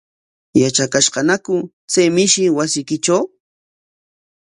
[0.61, 1.55] ¿Yatrakashqañaku
[1.91, 3.23] chay mishi wasiykitraw?